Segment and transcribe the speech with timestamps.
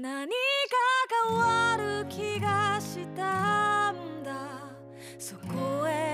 [0.00, 0.32] 何か
[1.28, 4.32] 変わる気がしたんだ。
[5.18, 6.07] そこへ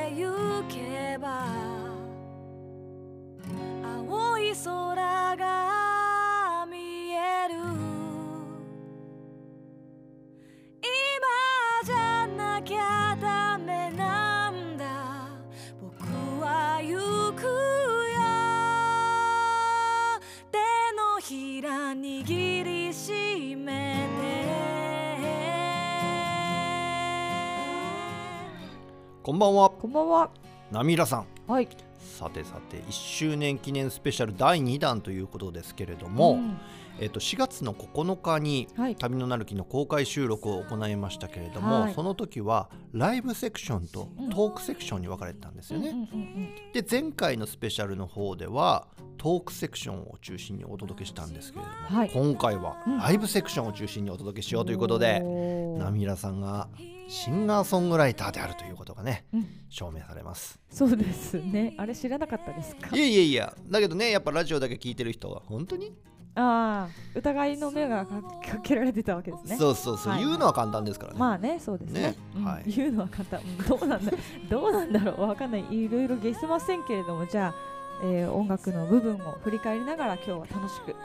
[29.35, 29.69] んばんは。
[29.69, 30.31] こんばんは。
[30.71, 31.27] ナミラさん。
[31.51, 31.69] はい。
[31.99, 36.57] さてさて1周年記念スペシャル第2弾ということですけれども、うん。
[37.01, 38.97] えっと4月の9日にはい。
[38.97, 41.95] 旅のなる木の公開収録を行いましたけれども、はい。
[41.95, 44.31] その時はライブセクションとうん。
[44.31, 45.91] トークセクションに分かれてたんですよね。
[45.91, 52.11] うんうんうんで前回のスペシャルの方ではトークセクションを中心にお届けしたんですけれども、はい。
[52.11, 52.99] 今回はうん。
[52.99, 55.79] ライブセクションを中心にお届けしようということで、おー。
[55.79, 56.69] ナミラさんが
[57.09, 60.59] シンガーソングライターであるということがねうん証明されます。
[60.71, 61.75] そうですね。
[61.79, 62.95] あれ知らなかったですか？
[62.97, 62.99] い。
[62.99, 65.93] やいやいやだけどねやっぱラジオだけ聞いてる人は本当に、
[66.37, 69.57] ああ、疑いの目がかかけられてたわけですね。
[69.57, 71.19] そうそうそう、はい言うのは簡単ですからね。
[71.19, 72.01] まあね、そうですね。
[72.01, 73.41] ねうんはい言うのは簡単。
[73.41, 74.13] うんどうなんだ、
[74.49, 75.65] どうなんだろう、わかんない。
[75.71, 77.55] いろいろゲスませんけれども、じゃあ、
[78.03, 80.97] えー音楽の部分を振り返りながら、今日は楽しく、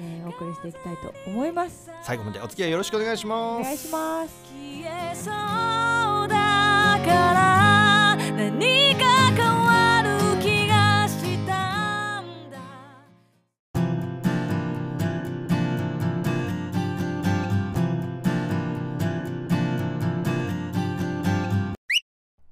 [0.00, 1.90] えーお送りしていきたいと思います。
[2.02, 3.62] 最後までお付き合いよろしくお願いしおます。
[3.64, 4.34] 願いします。
[4.44, 9.04] 消えそうだから何か
[9.36, 12.58] 変わる気がしたんだ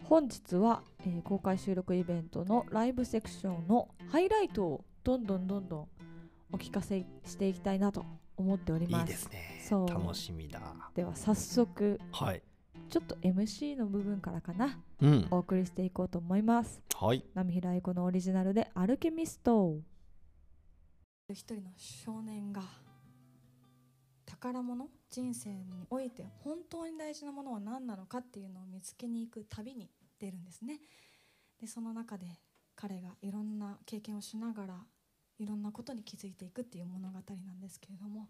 [0.05, 5.89] 本日は、えー公開収録イベントのライブセクションのハイライトをどんどんどんどん
[6.53, 8.05] お聞かせしていきたいなと
[8.37, 9.05] 思っておりいます。
[9.05, 9.61] いですね。
[9.67, 10.61] そう楽しみだ。
[10.95, 12.43] では早速はい。
[12.89, 15.29] ちょっと MC の部分からかなうん。
[15.31, 16.81] お送りしていこうと思います。
[16.95, 17.25] はい。
[17.35, 19.77] 波平愛子のオリジナルでアルケミスト。
[21.31, 22.63] 一人の少年が
[24.25, 30.81] 宝物人生において本当に大事なものは何なのかっていうのを見つけに行く旅に出るんですね
[31.61, 32.27] でその中で
[32.77, 34.75] 彼がいろんな経験をしながら
[35.39, 38.29] いろんなことに気づいていくっていう物語なんですけれども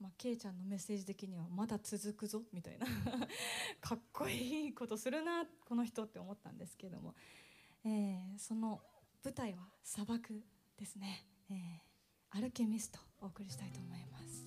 [0.00, 2.86] まあ、ケイちゃんのメッセージ的にはまだ続くぞみたいな
[3.80, 7.14] かっこいいことするなこの人って思ったんですけれども、
[7.84, 8.82] えーその
[9.22, 10.44] 舞台は砂漠
[10.76, 11.94] ですね、えー
[12.36, 14.43] アルケミストお送りしたいと思います。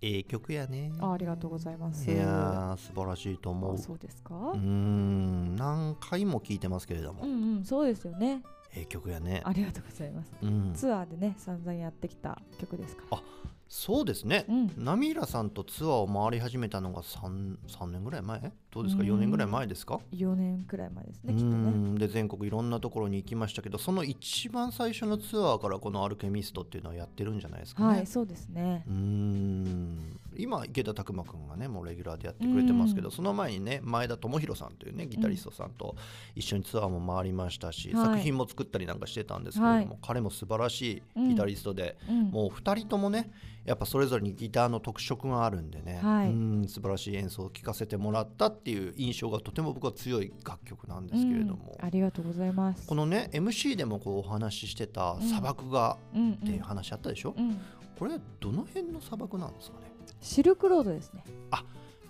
[0.00, 0.92] ええ曲やね。
[1.00, 2.10] あありがとうございます。
[2.10, 3.74] いやー素晴らしいと思う。
[3.74, 4.34] あそうですか？
[4.34, 4.58] うー。
[4.58, 8.42] ん何回も聞いてますけれども、うんうん、そうですよね。
[8.76, 13.22] ええ曲やねありがとうございますうんツアーでね散々やってきた曲ですから
[13.68, 14.44] そうですね。
[14.48, 14.72] うん。
[14.76, 18.52] ナミラさんとツアーを回り始めたのが 3, 3年ぐらい前？
[18.70, 19.02] どうですか？
[19.02, 19.08] うん。
[19.08, 21.54] 4年ぐらい前ですか？4年くらい前ですうねきっとね。
[21.70, 27.88] んで全国いろんなところに行きましたけどその一番最初のツアーからこのアルケミストっていうのはやってるんじゃないですかね。
[27.96, 28.84] はいそうですね。
[28.86, 30.20] うーん。
[30.36, 33.12] 今池田拓磨君がねもうレギュラーでやってくれてますけど、うん。
[33.12, 35.96] その前にね前田智弘さんというねギタリストさんと
[36.36, 38.06] 一緒にツアーも回りましたし、はい。
[38.06, 39.98] 作品も作ったりなんかしてたんですけれども、はい。
[40.02, 42.22] 彼も素晴らしいギタリストで、うん。
[42.30, 43.30] もう2人ともね
[43.64, 46.28] やっぱそれぞれにギターの特色があるんでね、はい。
[46.28, 52.86] うん素晴らしい演奏を聴かせてもらったっていう印象がとても僕は強い楽曲なんですけれども、うんありがとうございます。
[52.86, 57.58] このね MC でもこうお話ししてた砂漠がうんっていう話あったでしょ、うん。
[57.98, 59.86] これはどの辺の砂漠なんですかね？
[60.20, 61.24] シルクロードですね。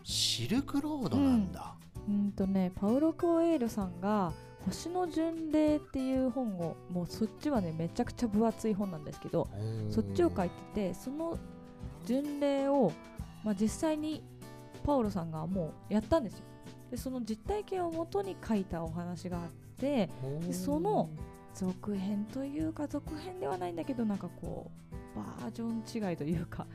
[0.02, 1.74] シルクロードなんだ、
[2.08, 4.32] うんとねパウロ・コエールさんが
[4.66, 9.48] 「星の巡礼」っていう本をもうそっちはねめちゃくちゃ分厚い本なんですけど
[9.90, 11.38] そっちを書いててその
[12.04, 12.92] 巡礼を、
[13.44, 14.22] まあ、実際に
[14.84, 16.44] パウロさんがもうやったんですよ。
[16.90, 20.10] でその実体験をもとに書いたお話があって
[20.46, 21.10] でその
[21.54, 26.66] 続編というか続編ではないんだけどなんかこうバージョン違いというか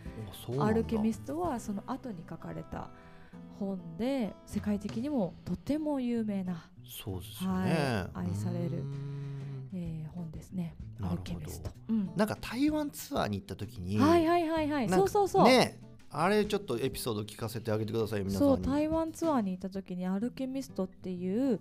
[0.59, 2.89] アルケミスストはその後に書かれた
[3.59, 7.73] 本で世界的にもとても有名な、そうですよね、
[8.13, 8.83] はい愛される
[9.73, 10.75] えー本ですね。
[10.99, 11.33] アなるほど。
[11.33, 12.09] ルケミスト、うん。
[12.15, 14.89] なんか台湾ツアーに行った時にはいはいはいはい。
[14.89, 15.79] そうそうそう、ね
[16.11, 18.55] あれちょっとエピソード聞かせてあげてくださいよ皆さんに。
[18.55, 21.59] そう台湾ツアーに行った時に「アルケミスト」っていう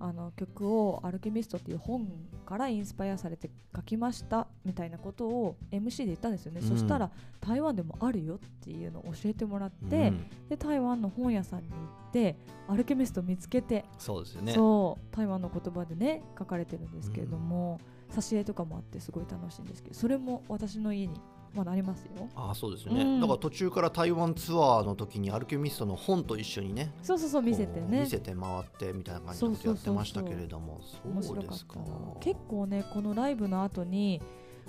[0.00, 2.08] あの曲を「アルケミスト」っていう本
[2.46, 6.68] からインスパイアされて書きましたみたいなことを MC で言ったんですよね、うん。
[6.68, 7.10] そしたら
[7.40, 10.48] 台湾でもあるよっていうのを教えてもらって、うん。
[10.48, 11.76] で台湾の本屋さんに行
[12.08, 12.36] って
[12.66, 14.52] アルケミスト見つけて、そうですよね。
[14.52, 17.78] そう台湾の言葉でね書かれてるんですけれども、
[18.10, 21.14] 挿絵とかもあってすごい楽しいんですけどそれも私の家に
[21.54, 22.28] まだありますよ。
[22.36, 23.20] あそうですよね、うん。
[23.20, 28.00] だから途中から台湾ツアーの時にアルケミストの本と一緒にねそうそうそう見せてね。
[28.00, 30.80] 見せて回ってみたいな感じのことやってましたけれども。
[31.04, 31.74] 面白かっそうですか。
[32.20, 34.22] 結構ねこのライブの後に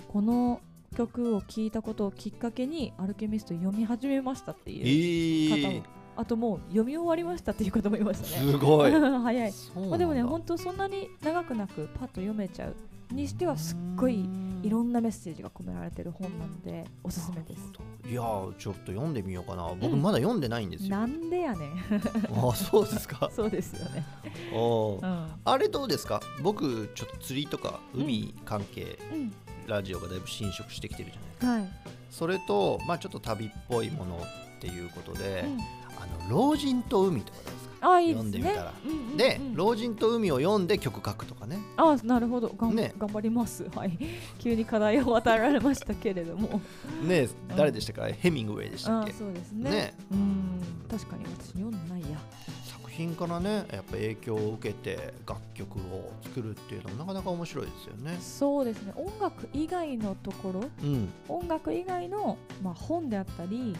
[0.08, 0.60] この
[0.96, 5.82] 曲を聴いたことをきっかけにアルケミスト読み始めましたってえいう方も、ー、
[6.16, 8.52] あともう読み終わりましたっていう方もいましたね。
[8.52, 8.90] すごい。
[8.92, 9.52] 早い。
[9.88, 12.74] まあ、でもね本当そんなに長くなくパッと読めちゃう
[13.12, 14.28] にしてはすっごい
[14.62, 17.62] いろんなメッセージが込められてる本なのでおすすめです。
[18.08, 19.68] いやーちょっと読んでみようかな。
[19.80, 20.02] 僕うん。
[20.02, 21.72] まだ読んでないんですよ、なんでやねん。
[22.34, 23.30] あそうですか。
[23.34, 24.04] そうですよね。
[24.52, 25.06] おー。
[25.06, 25.28] うん。
[25.44, 26.20] あれどうですか？
[26.42, 29.32] 僕ちょっと釣りとか海関係、うん。
[29.66, 31.70] ラジオがだいぶ侵食してきてるじゃないはい、
[32.10, 35.60] それとまあちょっと旅っぽいものっていうことで、うん。
[36.02, 37.38] あの老人と海とか
[37.82, 38.24] あいいですね。
[38.24, 38.72] 読んでみたら。
[38.84, 41.58] うんうんうんで、老人と海を読んで曲書くとかね。
[41.76, 42.48] あなるほど。
[42.48, 42.94] がん、ね。
[42.98, 43.66] 頑張ります。
[43.74, 43.98] はい。
[44.38, 46.62] 急に課題を与えられましたけれども。
[47.02, 49.12] ね誰でしたか、ヘミングウェイでしたあっけ？
[49.12, 49.70] そうですね。
[49.70, 49.94] ね。
[50.10, 50.60] うん。
[50.90, 52.18] 確かに私読んでないや。
[52.64, 58.16] 作品からねやっぱ影響を受けて楽曲を作るっていうのもなかなか面白いですよね。
[58.20, 58.94] そうですね。
[58.96, 61.08] 音楽以外のところうん。
[61.28, 63.76] 音楽以外の、まあ、本であったり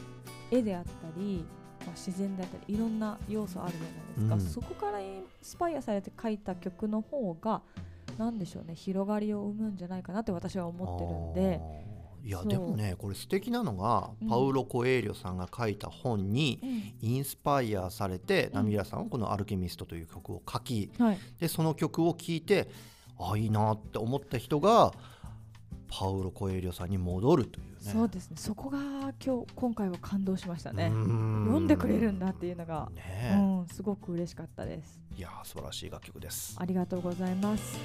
[0.50, 1.44] 絵であったり、
[1.84, 4.40] まあ、自然であったりいろんな要素あるじゃないですか、うん。
[4.40, 7.62] そこからインスパイアされて書いた曲の方が
[8.18, 11.92] なんでしょうね広がりを生むんじゃないかなって私は思ってるんで。
[12.24, 18.54] いやでもねこれ素敵なのが、うんパウロ・コエーリョさんが書いた本にインスパイアされて、うん。
[18.54, 21.18] ナミラさんはこの「アルケミスト」という曲を書きはい。
[21.40, 22.70] でその曲を聴いて
[23.18, 24.92] あいいなって思った人が
[25.88, 27.92] パウロ・コエーリョさんに戻るというね。
[27.92, 28.36] そうですね。
[28.38, 28.78] そこが
[29.24, 30.88] 今日今回は感動しましたね。
[30.88, 33.02] 読んでくれるんだっていうのが、ね。
[33.34, 35.00] えうん、すごく嬉しかったです。
[35.16, 36.56] いやー素晴らしい楽曲です。
[36.58, 37.78] ありがとうございます。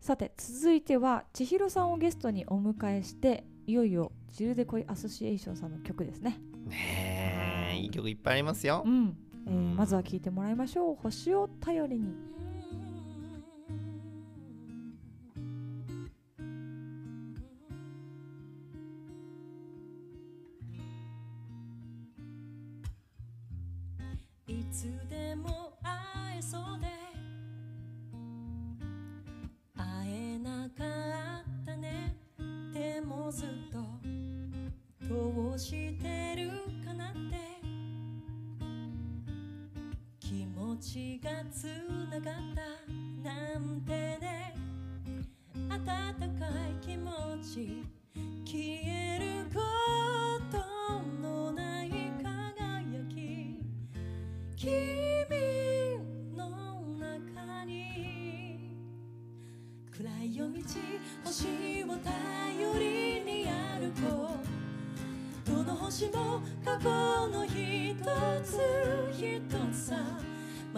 [0.00, 6.40] さて続いては千尋さんをゲストにお迎えしていよいよジルデコイアソシエーションさんの曲ですね。
[6.66, 7.86] ねえい。
[7.86, 8.82] い曲いっぱいありますよ。
[8.84, 9.16] うん、
[9.46, 9.76] えーうん。
[9.76, 10.96] まずは聴いてもらいましょう。
[10.96, 12.14] 星を頼りに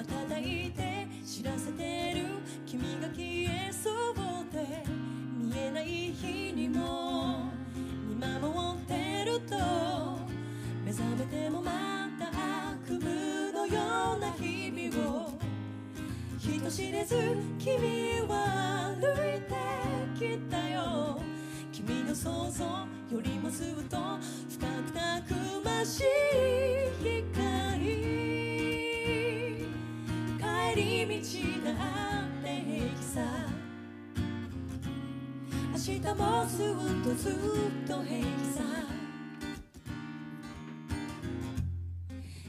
[0.09, 2.27] 瞬いて知らせてる
[2.67, 4.15] 君が消えそう
[4.53, 4.85] で
[5.39, 7.51] 見えない日にも
[8.09, 9.57] 見守ってると
[10.85, 12.29] 目覚めてもまた
[12.73, 15.31] 悪夢のような日々を
[16.39, 17.17] 人知れず
[17.59, 19.55] 君は歩いて
[20.19, 21.21] きたよ
[21.73, 23.97] 君の想像よりもずっと
[24.49, 25.35] 深くたく
[25.65, 28.24] ましい光
[30.75, 31.15] り道
[31.65, 31.83] があ
[32.41, 33.21] って平気さ。
[35.73, 37.33] 明日もずっとずっ
[37.87, 38.63] と平気さ。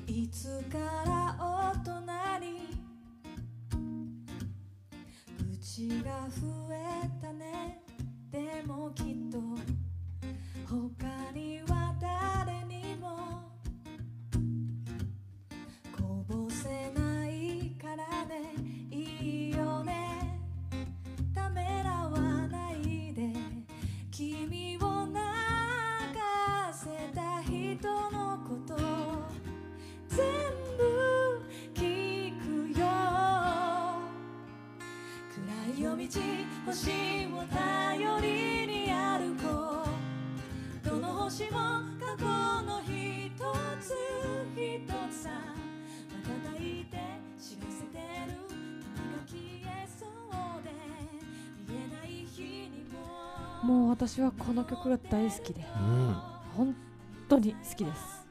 [0.08, 1.90] いつから大人
[2.46, 2.50] に。
[5.62, 5.64] 口
[6.04, 6.42] が増
[6.72, 6.74] え
[7.22, 7.84] たね。
[8.32, 9.38] でもきっと。
[10.68, 13.06] 他には誰にも。
[15.96, 16.95] こぼせない。
[17.96, 18.54] からね
[18.92, 20.38] いいよね。
[21.34, 23.32] ためらわないで。
[24.12, 25.24] 君を泣
[26.14, 28.76] かせた人のこと。
[30.10, 30.26] 全
[30.78, 30.84] 部
[31.74, 31.84] 聞
[32.74, 32.86] くよ。
[35.32, 35.40] 暗
[35.78, 36.04] い夜道
[36.66, 36.92] 星
[37.28, 38.28] を頼り
[38.68, 39.46] に歩こ
[40.84, 40.90] う。
[40.90, 41.58] どの星も
[42.00, 42.26] 過去
[42.64, 42.92] の一
[43.80, 43.96] つ
[44.54, 45.30] 一つさ。
[46.24, 46.85] 瞬いて
[47.46, 48.34] 知らせてる
[49.28, 50.72] 君が消えそうで
[51.68, 52.86] 見えない日に
[53.64, 53.64] も。
[53.64, 55.62] もう私はこの曲が大好きで。
[55.62, 56.10] うん。
[56.12, 56.76] あ本
[57.30, 58.26] 当に好きです。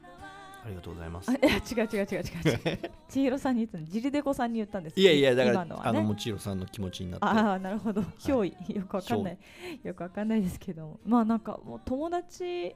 [0.69, 1.29] りがとうございます。
[1.29, 2.23] あいや違う違う違う違う。
[2.69, 5.89] 違 う千尋さんに言ったのジリデコさんに言ったんですいやいやだから今のはね。
[5.89, 7.25] あのもちろさんの気持ちになって。
[7.25, 8.01] ああなるほど。
[8.01, 9.37] 憑依、よくわかんない。
[9.83, 10.99] よくわかんないですけども。
[11.05, 12.75] まあなんかもう友達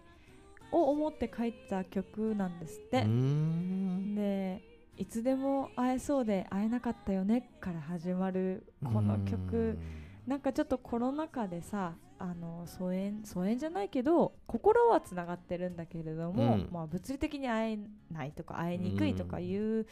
[0.71, 3.01] を思って書いた曲なんですって。
[3.01, 4.68] で
[4.99, 9.79] いつでも会えそうで会えなかったよねから始まるこの曲。
[10.27, 16.69] なんかちょっとコロナ禍でさあの疎遠疎遠じゃないけど心はつながってるんだけれども、うん。
[16.69, 17.79] まあ、物理的に会え
[18.13, 19.87] ないとか会いにくいとかいう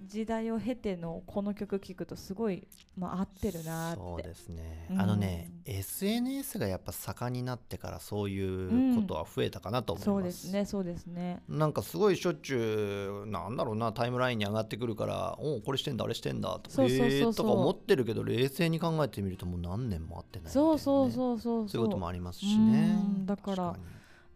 [0.00, 4.00] 時代を経てのこの曲聴くとすごい、まあ、合ってるなーって。
[4.00, 5.00] そうですね、うん。
[5.00, 11.42] あのね SNS がやっぱ盛んになってからそういうことは増えたかなと思います、そうですねそうですね。
[11.48, 20.50] なんかすごいしょっちゅうなんだろうなタイムラインに上がってくるから「おうこれしてんだあれしてんだ」とか思ってるけど冷静に考えてみるともう何年も会ってないね。
[20.52, 21.82] そうそうそうそうそう。
[21.82, 22.96] いうこともありますしね。
[23.18, 23.76] うんだから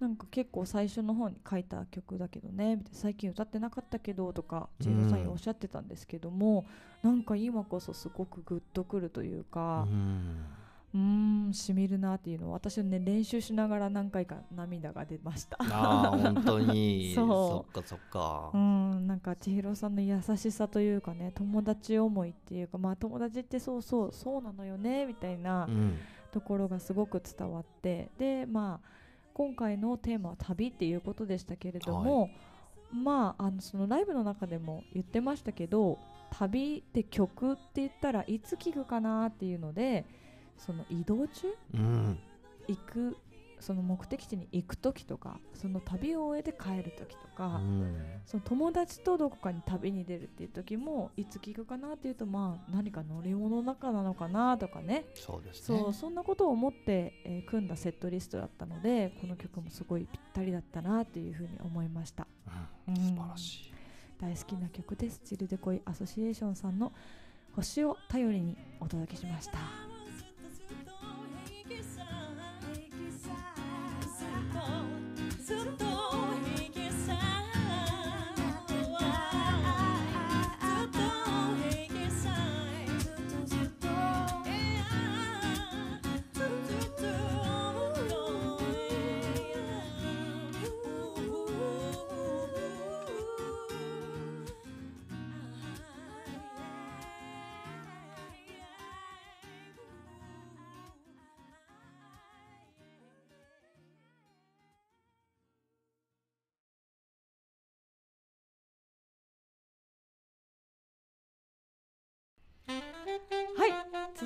[0.03, 6.67] なんか結構最初の方に書いた曲だけどね最近歌ってなかったけどとか千尋さんにおっしゃってたんですけども、
[7.05, 10.45] なんか今こそすごくグッとくるというかうん。
[10.95, 15.57] うーんしみるなっていうのを私はね練習しながら何回か涙が出ました。
[15.61, 17.13] ああ本当に。
[17.17, 18.51] そっかそっか。
[18.53, 25.95] うんなんか千尋さんの優しさというかね友達思いっていうかまあ友達ってそうそうそうなのよねみたいなうん。
[26.33, 28.93] ところがすごく伝わってでまあ
[29.35, 32.31] 今回のテーマは旅っていうことでしたけれども、
[32.93, 35.99] まああのそのライブの中でも言ってましたけど
[36.31, 40.05] 旅って曲って言ったらいつ聴くかなっていうので
[40.59, 41.49] その移動中？
[41.75, 42.19] うん。
[42.69, 43.17] 行く
[43.63, 48.21] その目的地に行く時とかその旅を終えて帰る時とうか、ん。
[48.27, 55.07] その友達とどこかに旅に出るっていう時もいつ聞くかなっていうとまあ何か乗り物の中なのかなとかね。
[55.15, 55.79] そうですね。
[55.79, 62.27] そうそんなことを思って、えー組んだセットリストだったのでこの曲もすごいぴったりだったなっていうふうに思いました。
[62.89, 62.95] うん。
[62.95, 63.01] うん。
[63.01, 63.73] 素晴らしい。
[64.21, 65.21] 大好きな曲です。
[65.25, 66.93] チルデコイアソシエーションさんの
[67.55, 69.92] 「星を頼りに」お届けしました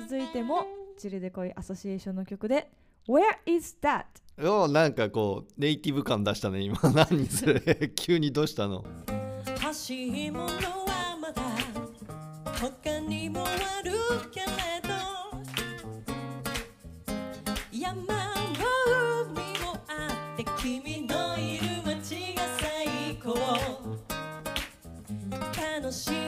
[0.01, 0.65] 続いても
[0.97, 2.69] チルデコイアソシエーションの曲で
[3.07, 4.03] Where is that?
[4.39, 6.77] おなんかこうネイティブ感出したね今。
[6.93, 7.91] 何それ？
[7.95, 8.83] 急にどうしたの？
[9.63, 11.41] 欲しいものはまだ
[12.61, 13.91] 他にもある
[14.31, 14.45] けれ
[14.83, 14.89] ど
[17.71, 18.07] 山も
[19.25, 23.35] 海もあって君のいる街が最高。
[25.79, 26.26] 楽しい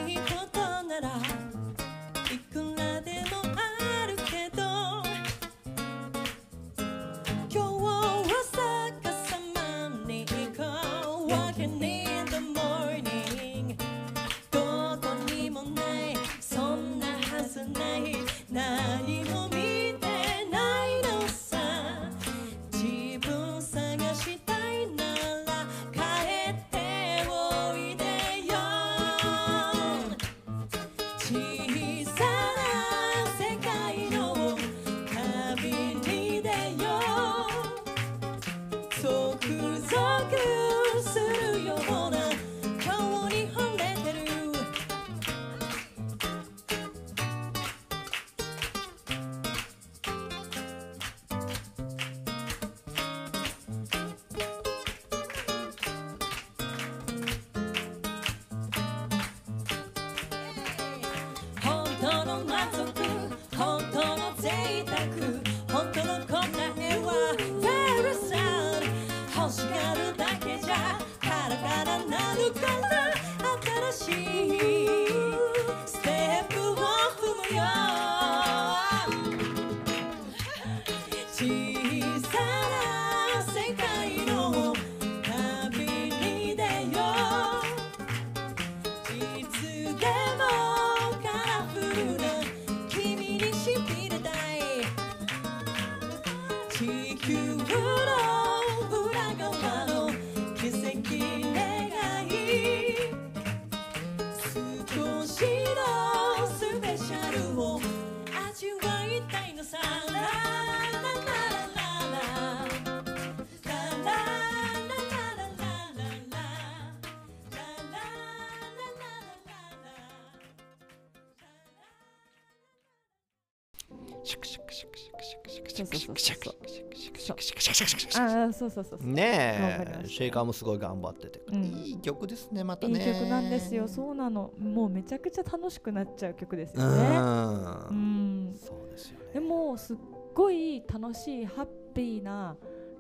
[128.20, 139.98] ああそうそうそうねえシェイカーもすごい頑張ってて、いい曲ですねまたねいい曲なんですよそうなのもうめちゃくちゃ楽しくなっちゃう曲ですよねうんそうですよねでもすっ
[140.34, 142.56] ごい楽しいハッピーな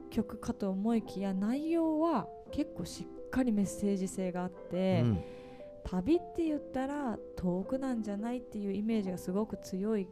[0.09, 5.03] 曲かと思いきや内容は結構しっかりメッセージ性があって、
[5.83, 10.07] 旅って言ったら遠くなんじゃないっていうイメージがすごく強い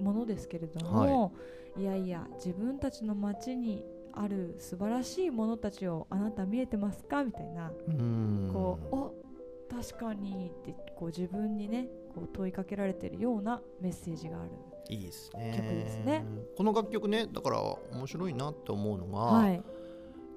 [0.00, 1.32] ものですけれども、
[1.67, 7.22] い、やいや自分たちの街にある素晴らしいものたちをあなた見えてますか？
[7.24, 7.70] みたいな。
[7.88, 8.50] うん。
[8.52, 9.14] こう、お
[9.70, 14.50] 確かにってこう自分にねこう問いかけられてるようなメッセージがある。
[14.90, 15.54] いいですね。
[15.56, 16.24] 曲ですね。
[16.56, 17.60] この楽曲ねだから
[17.92, 19.62] 面白いなって思うのが、はい、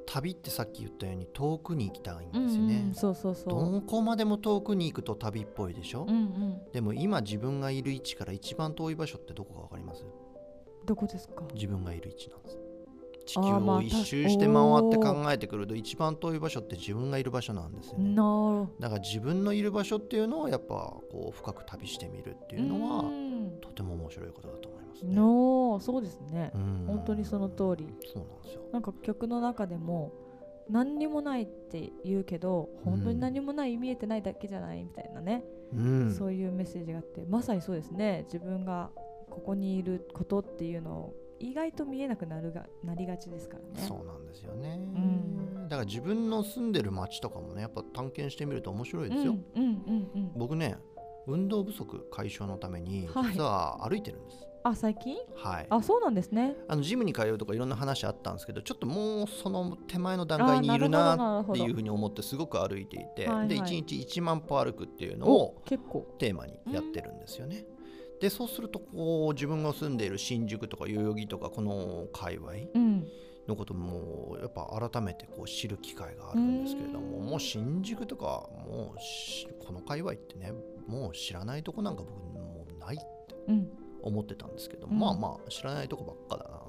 [0.05, 3.71] 旅ってさっき言ったように遠くに行きたいんうんですよね、うん、そうそうそう。
[3.71, 10.03] どこまでも遠くに行くと旅っぽいでしょ、うんうん、でも今自分がいる位置から一番遠い場所ってどこかわかります？
[10.85, 11.43] どこですか？
[11.53, 12.57] 自分がいる位置なんです
[13.25, 14.55] 地球を一周して回
[14.87, 25.15] って考えてくると一番遠い場所って自分がいる場所なんですよねなるだから自分のいる場所っていうのをやっぱこう深く旅してみるっていうのはうんとても面白いことだと思いますね。
[25.15, 26.57] のそうですねう。
[26.57, 27.87] ん本当にその通り。
[28.11, 28.61] そうなんですよ。
[28.73, 30.11] なんか曲の中でも
[30.69, 38.89] 何にもないって言うけど本当に何もない見えてないだけじゃないみたいなね、うん、そういうメッセージがあってまさにそうですね自分が
[39.31, 43.87] ここにいることっていうのを意外と見えなくなるがなりがちですからね。
[43.87, 49.35] そうなんですよね、んだから自分の住んでる街とかもねやっぱ探検してみると面白いですよ。
[49.55, 50.31] うんうんうんうん。
[50.35, 50.77] 僕ね
[51.27, 54.47] 運動不足解消のためにはい実は歩いてるんです。
[54.63, 55.17] あ最近？
[55.35, 55.67] はい。
[55.69, 56.55] あそうなんですね。
[56.67, 66.01] あのジムに通うとかいろんな話あったんですけどちょっともうその手前の段階にいるあなっていうふうに思ってすごく歩いていて、はいはいで1日1万歩歩くっていうのおを結構。
[66.19, 67.65] テーマにやってるんですよね。
[68.21, 73.07] でそうするとこう自分が住んでいる新宿とか代々木とかこの界隈うん。
[73.47, 80.53] のこともやっぱ改めてこう知る機会があるんですけれどもうんもう新宿とかもうしこの界隈ってね
[80.87, 83.67] もう知らないとこなんか僕もうないってうん。
[84.03, 84.99] 思ってたんですけど、うん。
[84.99, 86.61] まあまあ知らないとこばっかだな。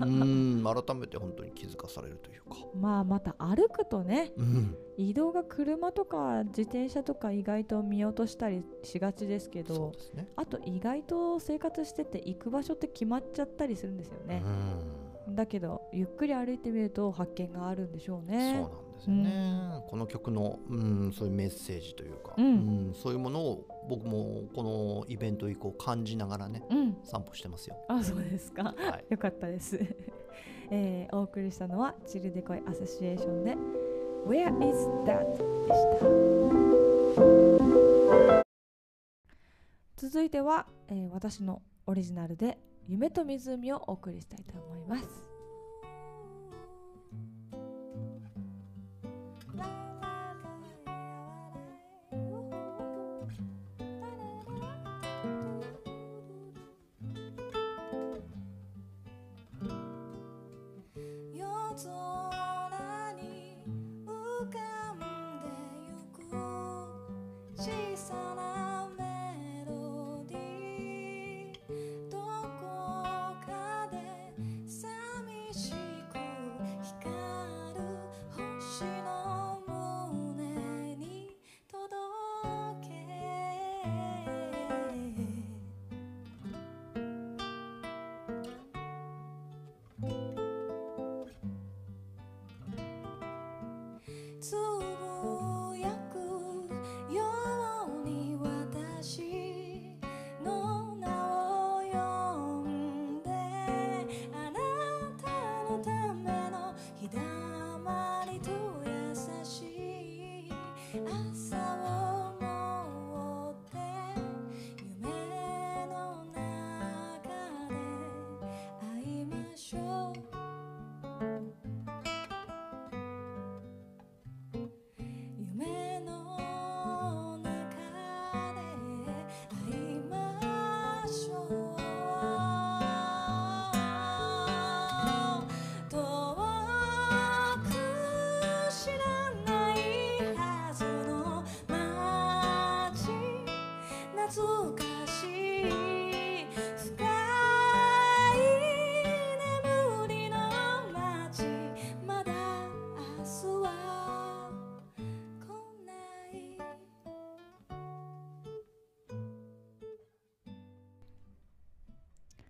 [0.00, 2.56] うん改めて本当に気づかされるというか。
[2.74, 10.28] まあまた歩くとねうん、移動が車とか自転車とか意外と見落としたりしがちですけどね。
[10.36, 14.42] あと意外と生活してて行く場所って決まっちゃったりするんですよね、
[15.28, 18.54] だけどゆっくり歩いてみると発見があるんでしょううん、ね。
[18.58, 19.82] そうなんですよね。
[19.88, 27.76] この曲の、うん、そういうメッセージというか、うんうんそういうものを僕もこのイベント以降感じながらねうん散歩してますよ。
[27.88, 29.04] あそうですかはい。
[29.12, 29.78] よかったです、
[30.70, 33.56] えーお送りしたのはチルデコイアソシエーションで
[34.26, 35.36] Where is that?
[35.66, 35.84] でし
[38.28, 38.44] た
[39.96, 45.33] 続いては、えー私のオリジナルで夢と湖をお送りしたいと思います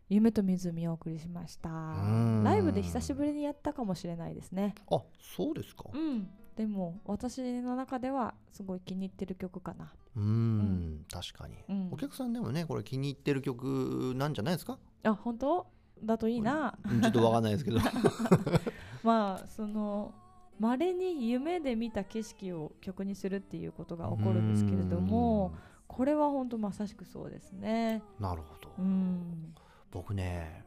[0.08, 1.70] 夢と湖をお送りしました。
[1.70, 2.42] ん。
[2.44, 4.74] ライブで久しぶりにやったかもしれないですね。
[4.90, 5.00] あ
[5.36, 5.84] そうですか。
[5.92, 6.28] うん。
[6.56, 9.92] でも私の中ではすごい気に入ってる曲かな。
[10.16, 11.04] うーん。
[11.10, 11.88] 確かに、うん。
[11.92, 14.78] お客さんでもねこれ気に入ってる曲なんじゃないですか？
[15.04, 15.66] あ本当？
[16.02, 16.76] だといいな。
[16.84, 17.78] うんちょっとわかんないですけど。
[19.02, 20.12] まあその
[20.58, 25.52] まれに夢で見た景色を曲にするっていうことが起こるんですけれども
[25.88, 28.02] これは本当まさしくそうですね。
[28.20, 29.54] なるほど、うん
[29.94, 30.64] 僕ね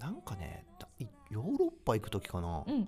[0.00, 0.64] なんかね
[1.30, 2.86] ヨーロッパ行く時かな、うん。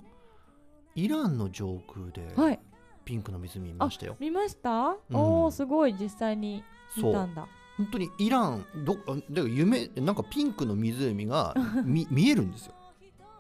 [0.94, 2.61] イランの上空ではい。
[3.05, 4.71] ピンクの湖見ましたよ、見ました、
[5.11, 5.16] うん。
[5.16, 5.94] おおすごい。
[5.99, 6.62] 実際に
[6.97, 7.49] 見たんだ。
[7.77, 12.75] 本当にイランどあだから夢なんかピンクの湖が み見えるんですよ。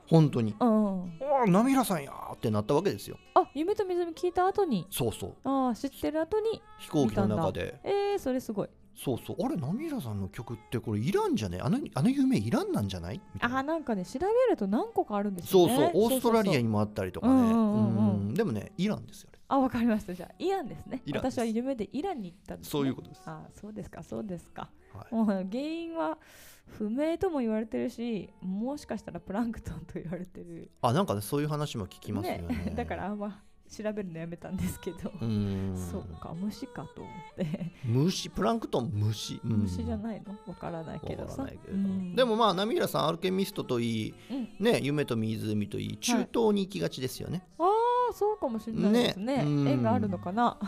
[0.08, 0.54] 本当に。
[0.58, 1.18] うんうん。
[1.20, 3.18] おーナミラさんやーってなったわけですよ。
[3.34, 4.86] あ夢と湖聞いた後に？
[4.90, 5.34] そうそう。
[5.44, 7.78] ああ知ってる後に飛行機の中で。
[7.84, 8.68] えー、それすごい
[9.02, 9.36] そうそう。
[9.44, 11.60] あれナミラさんの曲ってこれイランじゃね？
[11.62, 13.20] あのあの夢イランなんじゃない？
[13.32, 13.58] みたいな。
[13.58, 18.34] あーなんかね調べると何個かあるんですそうよねそうオーストラリアににもあったりとかね。
[18.34, 20.14] でもねイランですよねあわかりました。
[20.14, 21.02] じゃあイランですね。
[21.14, 23.22] 私は夢でイランに行ったんです、ね、そういうことです。
[23.26, 24.02] あーそうですか。
[24.02, 24.68] そうですか。
[24.92, 25.14] はい。
[25.14, 26.18] もう原因は
[26.66, 30.70] 不明とも言われてるしもしかしたらプランクトンと言われてる。
[30.82, 32.74] あなんかねそういう話も聞きますよね。
[32.76, 35.10] だからあんま調べるのやめたんですけど、そ
[35.98, 37.72] うか虫かと思って。
[37.84, 38.30] 虫？
[38.30, 39.50] プランクトン虫、うん。
[39.62, 40.34] 虫じゃないの？
[40.46, 41.46] わからないけどさ。
[42.14, 44.48] でもまあナミラさんアルケミストといいうん。
[44.64, 47.64] ね夢と湖といい中東に行きがちですよね、あ
[48.10, 49.36] あそうかもしれないですね。
[49.38, 49.42] ね。
[49.44, 49.68] うん。
[49.68, 50.56] 縁があるのかな？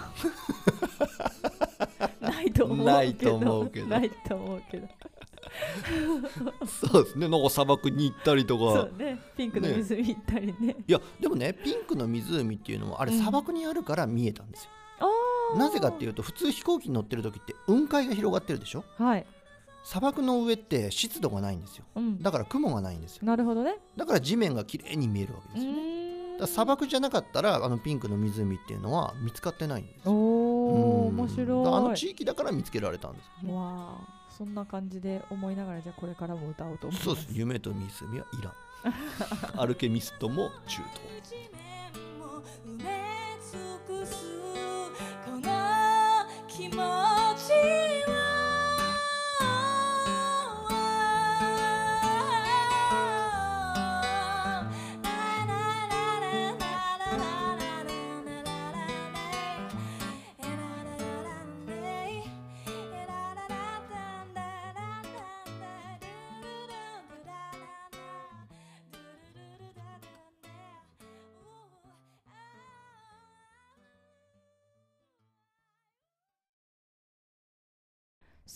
[2.20, 2.86] ないと思うけど。
[2.86, 3.86] ないと思うけど。
[3.86, 4.88] ないと思うけど
[6.90, 7.28] そうですね。
[7.28, 8.88] なんか砂漠に行ったりとか。
[8.88, 9.20] そうね。
[9.36, 10.76] ピンクの湖行ったりね。
[10.86, 13.18] いやでもねピンクの湖っていうのはあれうん。
[13.18, 15.06] 砂漠にあるから見えたんですよ、あ
[15.54, 18.84] あなぜかっていうと普通飛行機に乗ってる時って雲海が広がってるでしょ？
[18.98, 19.26] はい。
[19.82, 21.84] 砂漠の上って湿度がないんですよ。
[21.96, 22.22] うん。
[22.22, 23.24] だから雲がないんですよ。
[23.24, 23.76] なるほどね。
[23.96, 30.12] だから地面が綺麗に見えるわけうですよ、ねだ砂漠じゃなかったらあのピンクの湖っていうのは見つかってないんですよ。
[30.12, 31.18] おおうん。
[31.18, 31.66] 面白い。
[31.66, 37.04] あの地域だから見つけられたんですよわあそんな感じで思いながらじゃあこれからも歌おうと思います。
[37.04, 37.26] そうです。
[37.32, 40.80] 夢と湖はイランアルケミスト も中
[41.20, 42.84] 東地面も埋め
[43.52, 44.14] 尽くす。
[45.26, 45.42] この
[46.48, 46.74] 気持
[47.36, 48.19] ち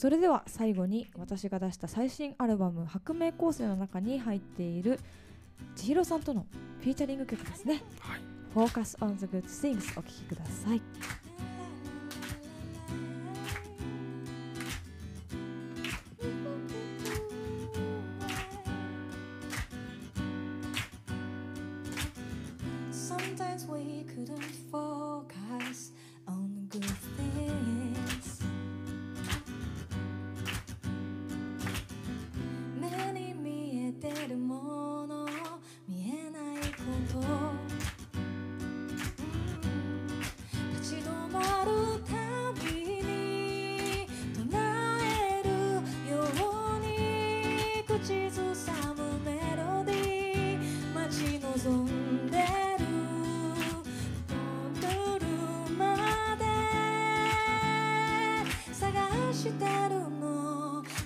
[0.04, 5.00] それでは最後に私が出した最新アルバム「白明構成」の中に入っている
[5.76, 6.44] 千尋さんとの
[6.80, 7.82] フィーチャリング曲ですね。
[8.00, 8.20] はい
[8.54, 10.82] 「Focus on the Good Things」お聴きください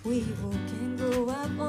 [0.09, 1.68] We all can go up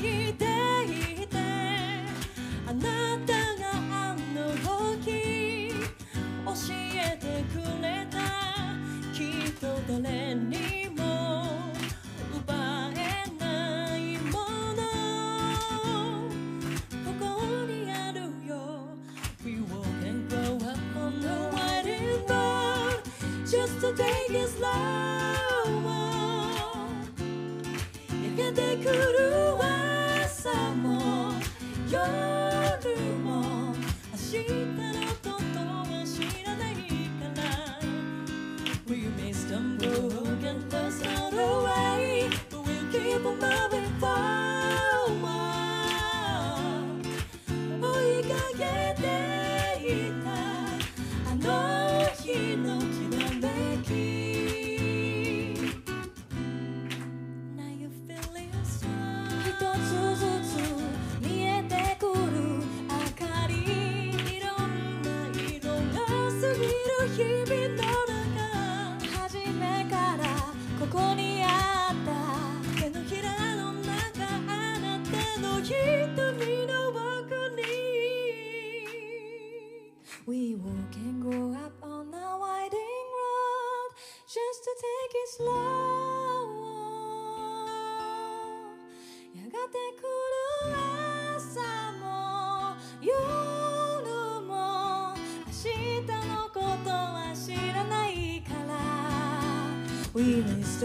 [0.00, 0.46] いで
[1.22, 1.36] いて
[2.66, 4.50] あなたがあの
[5.04, 5.72] 時
[6.46, 8.16] 教えてくれた
[9.12, 11.00] きっと誰にも
[12.34, 12.48] 奪
[12.96, 12.98] え
[13.38, 14.38] ないも
[14.74, 14.80] の
[17.04, 17.24] ここ
[17.66, 18.52] にあるよ
[19.44, 23.02] We walk and grow up on the winding road
[23.46, 24.99] Just to take it slow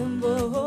[0.05, 0.64] rumbo.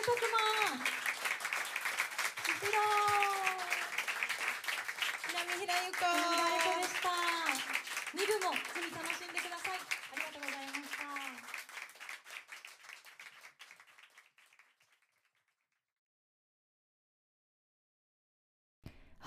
[0.00, 0.40] 池田拓磨
[2.40, 2.72] 千尋
[5.28, 6.08] 南平由子南平由子
[6.80, 7.12] でした
[8.16, 11.04] 二部もぜひ楽しんでくださいありがとうございました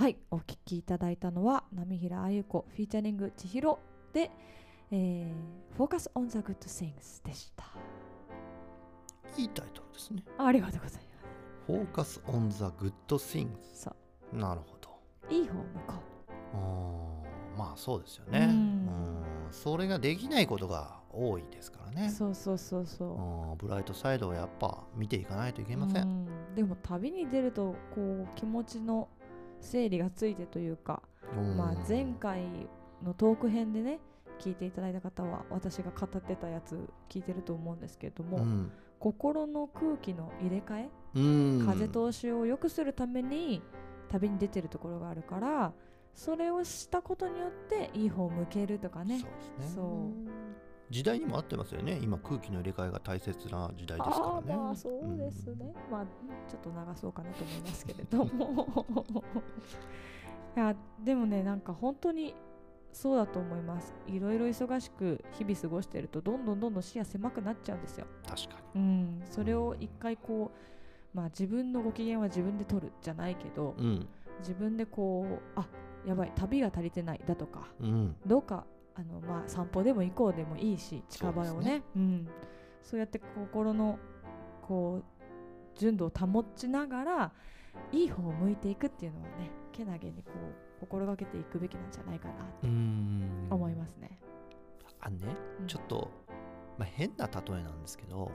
[0.04, 3.78] はいお聴きいただいたのは波平あゆ子フィーチャリング千尋
[4.12, 4.32] で、
[4.90, 7.83] えー、Focus on the Good Things でした。
[9.38, 10.24] いいタイトルですね。
[10.38, 11.04] ありがとうございま
[11.67, 13.50] Focus on the good things。
[13.74, 13.96] すそ
[14.36, 14.89] なるほど。
[15.30, 15.93] ういい方向こ
[16.54, 18.39] あーまあそうですよね。
[18.39, 22.08] ううんんそれができないことが多いですからね。
[22.08, 26.04] うそうそうそうそううんブライトサイドをやっぱ見ていかないといけません。
[26.04, 29.08] うんでも旅に出るとこう気持ちの
[29.60, 31.02] 整理がついてというか、
[31.36, 32.43] うんまあ、前回
[33.04, 34.00] のトーク編でね
[34.39, 36.78] 聞いていただいた方は私が語ってたやつ
[37.10, 38.72] 聞いてると思うんですけれども、うん
[39.04, 43.62] 心の空気の入れ替え、うん風通しを良くするために
[44.08, 45.74] 旅に出てるところがあるから
[46.16, 49.76] それをしたことによっていい方を向けるとかねそうですね。
[49.76, 49.84] そう
[50.89, 52.00] 時代にも合ってますよね。
[52.04, 54.56] 今空気の入れ替えが大切な時代ですからね。
[54.56, 56.06] まあそうですね、まあ
[56.48, 58.68] ちょっと長そうかなと思いますけれども
[60.56, 62.36] いやでもねなんか本当に
[62.94, 63.94] そうだと思います。
[64.08, 68.06] いろいろ忙しく日々過ごしてるとどんどんどんどん視野狭くなっちゃうんですよ。
[68.26, 69.22] 確かうん。
[69.30, 70.52] それを一回こ
[71.14, 73.86] うまあ自分のご機嫌は自分で取るじゃないけどに。
[73.86, 74.08] うん。
[74.40, 75.68] 自分でこうあ
[76.06, 78.16] やばい旅が足りてないだとかうん。
[78.26, 81.80] どうかあの、まあ、散歩でも行こうでもいいし近場をね。
[81.80, 81.84] ね。
[81.96, 82.28] うん、
[82.84, 83.98] そうやって心の
[84.62, 85.24] こう
[85.76, 87.32] 純度を保ちながら
[87.92, 93.48] いい方を向いていくっていうのはねけなげにこう心がけていくべきなんじゃないかなうーん。
[93.50, 94.19] と思いますね。
[95.00, 95.67] あのねうん。
[95.67, 96.12] ちょっと、
[96.78, 98.32] まあ、変な例えなんですけどはい。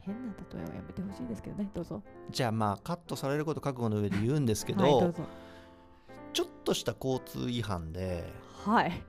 [0.00, 1.68] 変な例えはやめてほしいですけどね。
[1.74, 2.02] どうぞ。
[2.30, 5.22] じゃあまあカットされること覚悟の上で言うんですけど、はいどうぞ。
[6.32, 8.24] ちょっとした交通違反で
[8.64, 9.02] はい。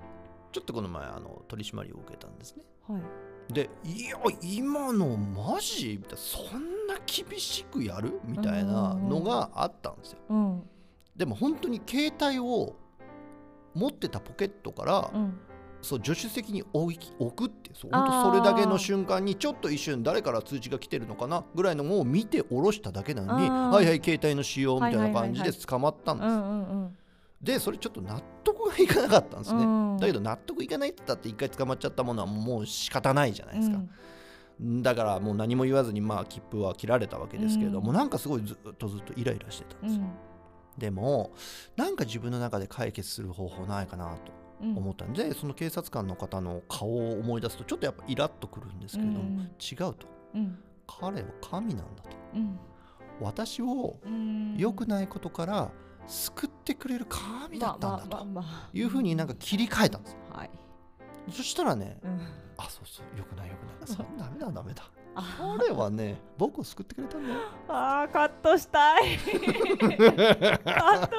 [0.51, 2.63] ちょっとこの前あの取り締まりを受けたんですね。
[2.87, 3.53] はい。
[3.53, 5.97] でいや今のマジ？
[5.97, 6.17] みたいな。
[6.17, 8.19] そんな厳しくやる？
[8.25, 10.19] みたいなのがあったんですよ。
[10.29, 10.63] うん
[11.19, 12.75] でも本当に携帯を
[13.75, 15.39] 持ってたポケットから、うん。
[15.81, 26.97] そう助手席に置き置くってそう本当それだけの瞬間にちょっと一瞬誰から通知が来てるのかなぐらいのものを見て下ろしただけなのにはいはい携帯の使用みたいな感じで捕まったんです、うんうんうん。
[27.41, 29.97] でそれちょっと納得がいかなかったんですね、うん。
[29.97, 33.79] だけど納得いかないって言ったって一回捕まっちゃったものはもう仕方ないじゃないですか、
[34.59, 37.95] だからもう何も言わずにまあ切符は切られたわけですけれども、うん。
[37.95, 40.09] なんかすごいずっとずっとイライラしてたんですよ、うん
[40.79, 41.31] でも
[41.75, 44.77] なんか自分の中で解決する方法ないかなとうん。
[44.77, 49.39] 思ったんで、その警察官の方の顔を思い出すとちょっとやっぱイラッとくるんですけれども、うん。
[49.39, 49.95] 違うと。
[50.33, 50.57] うん。
[50.87, 52.09] 彼は神なんだと。
[52.35, 52.59] うん。
[53.21, 54.55] 私をうん。
[54.57, 55.71] 良くないことから
[56.07, 58.25] 救ってくれる神だったんだと
[58.73, 60.17] いうふうになんか切り替えたんですよ。
[60.33, 60.49] はい。
[61.31, 62.19] そしたらねうん。
[62.57, 63.75] あそうそう良くない良くない。
[63.85, 64.83] そダメだダメだ。
[65.08, 67.39] あ彼はね僕を救ってくれたんだよ。
[67.67, 69.17] あーカットしたい。
[69.17, 71.09] カットしたい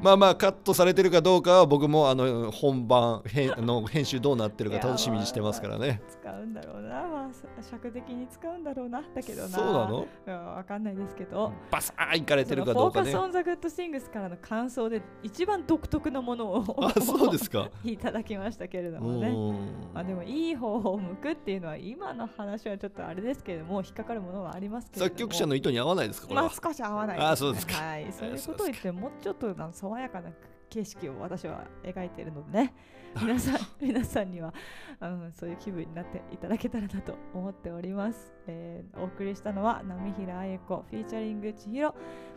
[0.00, 6.00] まあまあカットされてるかどうかは僕もあの本番編あの編集どうなってるか楽しみにしてますからね。
[6.08, 6.88] 使うんだろうな。
[7.06, 9.48] まあ尺的に使うんだろうなだけどな。
[9.48, 10.06] そうなの？
[10.26, 11.52] いやわかんないですけど。
[11.70, 17.70] バサーンいかれてるかそのフォーカス・どうかねオン・ザ・グッド・シングスからの感想で一番独特のものをあそうですか。
[17.84, 19.30] いただきましたけれどうもね。
[19.30, 19.92] ん。
[19.94, 25.16] まあでもいい方を向くっていうのは今の話はちょっとあれですけれども引っかかるものはありますけれども。
[25.16, 26.42] 作曲者の意図に合わないですかこれは。
[26.44, 27.74] まあ少し合わないあそうですか。
[27.74, 28.06] はい。
[28.12, 30.30] そういうことを言ってもうちょっとなん爽やかな
[30.70, 32.74] 景色を私は描いているのでね。
[33.22, 34.52] 皆さん皆さんには、
[35.00, 41.94] うん、そういう気分になっていただけたらなと思っております、えーお送りしたのは波平あゆ子フィーチャリング千尋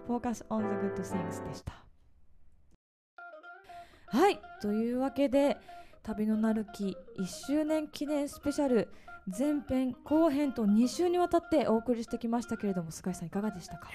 [0.07, 1.73] フォーカスオン the good things でした。
[4.07, 5.57] はいというわけで
[6.01, 8.87] 旅のなる木1周年記念スペシャル
[9.27, 13.89] 前編後編と2週にわたってお送りしてきましたけれども菅井さんいかがでしたか？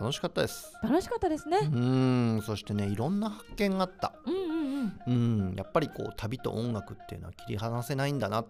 [0.00, 0.72] 楽しかったです。
[0.82, 1.58] 楽しかったですね。
[1.62, 4.14] うんそしてねいろんな発見があった。
[4.24, 4.40] うんうん
[5.06, 5.50] うん。
[5.50, 8.46] うんやっぱりこう旅と音楽っていうのは切り離せないんだなっ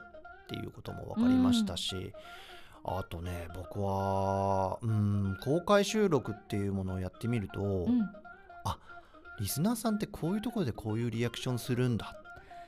[0.49, 2.13] ていうことも分かりましたし、
[2.85, 8.11] あとね僕はうん公開収録っていうものをやってみると、うん。
[9.41, 12.15] リスナーさんってこういうところでこういうリアクションするんだ、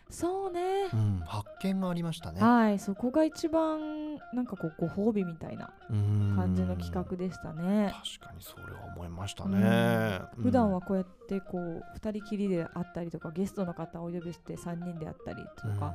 [0.08, 0.88] そうね。
[0.90, 2.40] う、ん、発見がありましたね。
[2.40, 4.01] はいそこが一番
[4.32, 6.34] なんかこうご褒美みたいなうん。
[6.36, 10.20] 感じの企画でしたね、確かにそれは思いましたね。
[10.40, 15.94] 普段はこうやってこう2人きりであったりとかゲストの方をお呼びして3人であったりとうん、か、まあ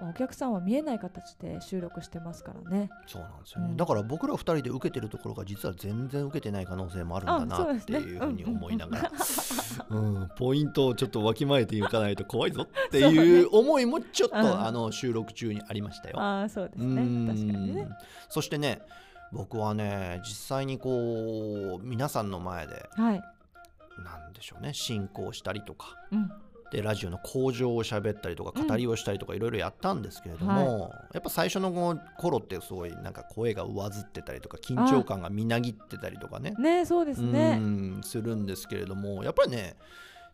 [0.00, 2.90] お客さんは見えない形で収録してますからね。
[3.06, 3.76] そうなんですよね、うん。
[3.76, 9.12] だから僕ら二人で受けてるところが実は全然受けてない可能性もあるんだなっていうふうに思いながら、
[9.88, 14.60] うんうん、ポイントをちょっとわきまえていかないと怖いぞっていう思いもちょっと、うん。
[14.66, 16.20] あの収録中にありましたよ。
[16.20, 17.02] ああそうですうね。
[17.02, 17.88] ん確かにね。
[18.28, 18.82] そしてね
[19.32, 23.22] 僕はね実際にこう皆さんの前ではい、
[24.04, 26.30] なんでしょうね進行したりとかうん、
[26.72, 36.54] でラジオの向上を喋ったりとか語りをしたりとかいろいろやったんですけれども、やっぱ最初の頃ってすごいなんか声が上ずってたりとか緊張感がみなぎってたりとかね。
[36.58, 39.76] ねそうですうねんするんですけれどもやっぱりね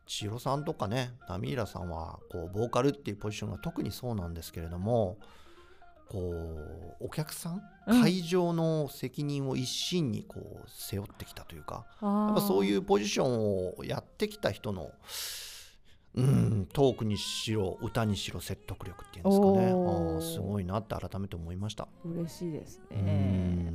[0.07, 5.19] 千尋さんとかねナミーラさんはこうボーカルっていうポジションが特にそうなんですけれども
[6.09, 6.19] こ
[7.01, 8.03] うお客さんうん。
[8.03, 14.93] 会場の責任を一身にこう背負ってきたというか、ややっぱそういううポジションをやってきた人の
[16.15, 16.69] うん。
[16.73, 19.73] トークにしろ歌にしろ説得力っていうんですかね。
[20.19, 21.89] あすごいなって改めて思いました。
[22.05, 23.01] 嬉しいですうね
[23.71, 23.73] ん。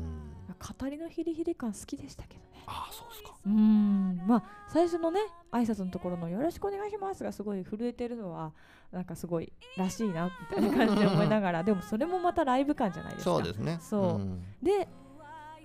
[0.80, 2.64] 語りのヒリヒリ感好きでしたけどね。
[2.68, 3.36] ああそうですか。
[3.46, 4.22] うーん。
[4.28, 5.20] まあ最初のね
[5.52, 8.54] 挨拶のところの「よろしくお願いします」がすごい震えてるのは
[8.92, 13.32] なんかすごいらしいなみたいな感じで思いながらでもそれもまたライブ感じゃないですか。
[13.32, 13.78] そうですね。
[13.82, 14.18] そう。
[14.20, 14.44] ん。
[14.62, 14.88] で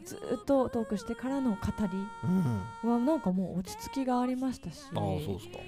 [0.05, 1.57] ずーっとトークしてからの語
[2.25, 2.61] うん。
[2.83, 5.59] りはなんかもう落ち着きがありましたしああそうですか。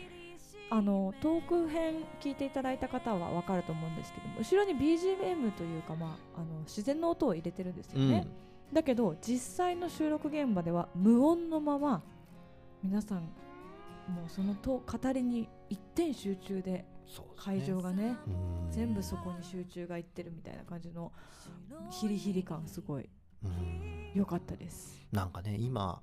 [0.75, 8.27] あのトーク編聞いていただいた方は分かると思うんですけども後ろに BGM というか、まあ、あの自然の音を入れてるんですよね、
[8.72, 12.03] だけど実際の収録現場では無音のまま
[12.83, 16.85] 皆さんもうそのと語りに一点集中で
[17.37, 18.31] 会場がねう
[18.66, 18.70] ん。
[18.72, 21.12] 全部そこに集中がいってるみたいな感じの
[21.89, 23.09] ヒリヒリ感すごいうん
[24.14, 24.95] 良かったです。
[25.12, 26.03] なんかね今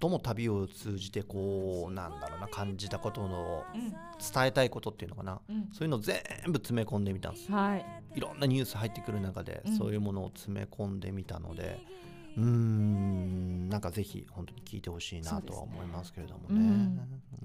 [0.00, 3.90] 最も旅を通じてこうなんだろうな感じたことのうん。
[3.90, 5.40] 伝えたいことっていうのかな。
[5.48, 5.68] うん。
[5.72, 7.84] そういうの全部詰め込んでみたんですはい、
[8.14, 9.76] いろんなニュース入ってくる中で、うん。
[9.76, 13.68] そういうものを詰め込んでみたのでうーん。
[13.68, 16.98] なんかぜひ本当に聞いてほしいなとは思いますけれどもね。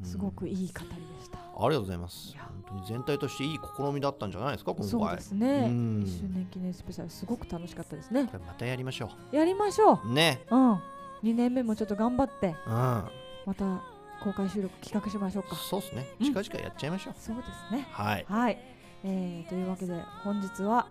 [0.04, 1.40] すごくいい語りでした。
[1.40, 2.36] ありがとうございます。
[2.38, 4.90] 本当に全体としていい試みだったんじゃないですか今回。
[4.90, 5.48] そうですね。
[5.48, 6.04] うん。
[6.04, 8.26] 1周年記念スペシャルすごく楽しかったですね。
[8.26, 8.34] こ。
[8.34, 10.14] れまたやりましょやりましょう。
[10.14, 10.42] ね。
[10.52, 10.56] う。
[10.56, 10.74] うん。
[11.24, 12.74] 2年目もちょっと頑張ってうん。
[12.74, 13.10] ま
[13.56, 13.82] た
[14.24, 15.56] 公開収録企画しましょうか。
[15.56, 16.08] そうですね。
[16.20, 16.34] うん。
[16.34, 17.88] 近々やっちゃいましょう、そうですね。
[17.92, 18.26] はい。
[18.28, 18.58] はい、
[19.04, 20.88] えーというわけで本日は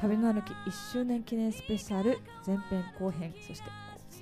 [0.00, 3.70] 旅の歩き1周年記念スペシャル前編後編そして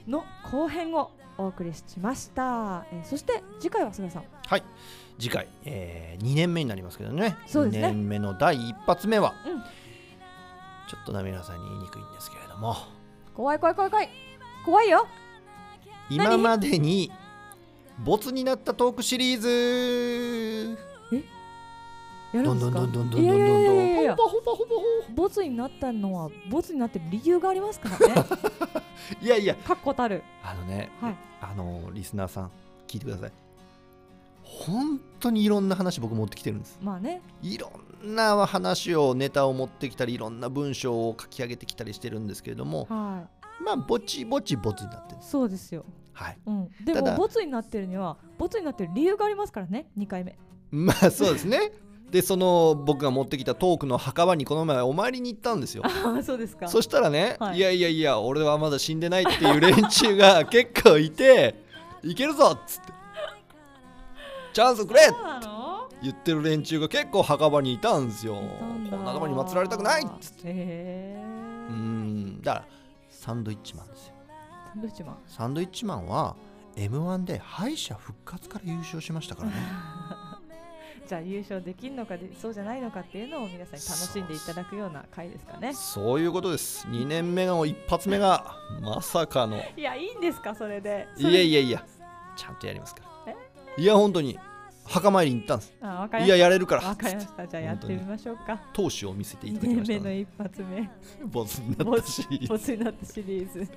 [0.06, 4.24] の後編をお送りしました、えーそして次回は菅さん。
[4.46, 4.62] はい。
[5.18, 7.36] 次回、え2年目になりますけどね。
[7.46, 7.84] そうですね。
[7.84, 9.60] 2年目の第一発目は、うん。
[9.60, 12.76] ちょっとな皆さんに言いにくいんですけれども。
[13.34, 14.08] 怖い怖い怖い怖い。
[14.64, 15.06] 怖いよ。
[16.10, 17.10] 今までに
[18.04, 20.78] ボツになったトークシリーズ
[22.32, 22.80] やるんですか？
[22.80, 24.82] どんどんどんどんどんどんどんほぼほぼほ
[25.14, 28.24] ボツになったのはボツになってる理由がありますからね
[29.20, 32.50] いやいや確固たるあのね、はいあのリスナーさん
[32.86, 33.32] 聞いてください
[34.44, 37.72] 本当にいろんな話僕持ってきてるんですまあねいろ
[38.04, 43.26] んな話をネタを持ってきたりいろんな文章を書き上げてきたりしてるんですけれどもは
[43.64, 50.38] まあぼちぼちボツになってるそうですよ、はいうん、でもボツになってるにはボツになってる理由がありますからね2回目
[50.70, 51.72] まあそうですね
[52.12, 55.82] でその僕が持ってきたトークの墓場にこの前お参りに行ったんですよ。
[55.88, 56.68] ああそうですか。
[56.68, 57.56] そしたらね、はい。
[57.56, 61.54] い、やいやいや俺はまだ死んでないっていう連中が結構いて
[62.02, 62.92] いけるぞっつって
[64.52, 65.16] チャンスくれって。
[66.02, 68.34] 言ってる連中が結構墓場にいたんですよ。
[68.34, 70.48] こんなとこに祀られたくないっつって。
[70.48, 71.24] へえ。
[71.70, 72.42] うーん。
[72.42, 72.64] だから
[73.08, 74.14] サンドイッチマンですよ。
[74.72, 75.16] サンドイッチマン。
[75.28, 76.34] サンドイッチマンは
[76.76, 79.54] m 1で敗者復活から優勝しましたからね
[81.07, 85.72] じゃあ優勝できるのかでそうじゃないのかっていうのを皆さんに楽しんでいただくような回ですかね。
[85.74, 86.86] そういうことです。
[86.88, 89.62] 2年目の一発目がまさかの。
[89.76, 91.09] いやいいんですかそれで。
[91.16, 91.84] いやいやいや
[92.36, 93.34] ちゃんとやりますから。
[93.76, 94.38] いや本当に
[94.84, 95.72] 墓参りに行ったんです。
[95.80, 96.82] あわかりいややれるから。
[96.82, 97.46] たわかりました。
[97.46, 98.61] じゃあやってみましょうか。
[98.74, 99.92] 闘志を見せていただき2ました。
[99.94, 100.90] 年目の一発目。
[101.26, 103.68] ボツになボったしツボツになったシリーズ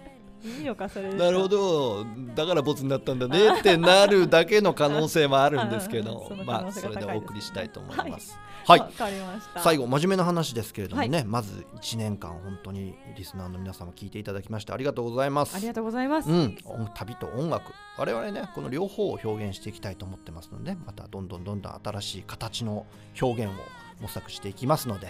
[0.45, 2.05] いいのかそれでなるほど。
[2.35, 3.59] だからボツになったんだね。
[3.59, 6.23] ってなるだけの可能性もあるんですけど。
[6.25, 8.37] あその可まあそれでお送りしたいと思います。
[8.65, 8.79] ははい。
[8.79, 9.61] いわかりました。
[9.61, 15.55] 最後真面目な話ですけれどもね、まず1年間本当にリスナーの皆様聞いていただきましてありがとうございます。
[15.55, 17.71] ありがとうございます、うん、音旅と音楽。
[17.97, 22.85] 我々ねこの両方を表現していきたいと思ってますのでまたどんどんどんどん新しい形の
[23.21, 23.55] 表現を
[24.01, 25.07] 模索していきますので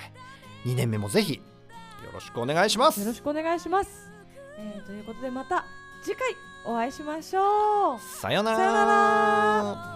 [0.66, 1.42] 2年目もぜひよ
[2.14, 3.00] ろしくお願いします。
[3.00, 4.12] よろしくお願いします、
[4.58, 5.66] えーということでまた
[6.02, 8.00] 次回お会いしましょう。
[8.00, 9.95] さよなら